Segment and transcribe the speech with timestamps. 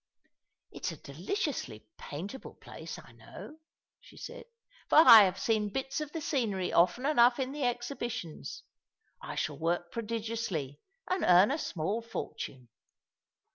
[0.71, 3.59] "It is a deliciously paintable place, I know,"
[3.99, 4.45] she said,
[4.89, 8.63] "for I have seen hits of the scenery often enough in the exhibitions.
[9.21, 12.69] I shall work prodigiously, and earn a small fortune."